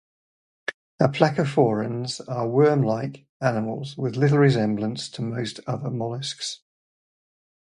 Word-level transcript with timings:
Aplacophorans 0.99 2.21
are 2.27 2.47
worm-like 2.49 3.27
animals, 3.39 3.95
with 3.99 4.15
little 4.15 4.39
resemblance 4.39 5.07
to 5.09 5.21
most 5.21 5.59
other 5.67 5.91
molluscs. 5.91 6.61